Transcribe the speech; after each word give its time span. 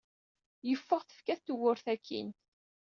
Yeffeɣ, 0.67 1.01
tefka-t 1.03 1.43
tewwurt 1.45 1.85
akkin. 1.93 2.29